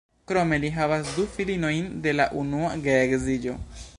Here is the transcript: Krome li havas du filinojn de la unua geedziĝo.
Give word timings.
Krome 0.29 0.57
li 0.63 0.71
havas 0.77 1.11
du 1.17 1.25
filinojn 1.35 1.93
de 2.07 2.15
la 2.21 2.27
unua 2.45 2.75
geedziĝo. 2.89 3.57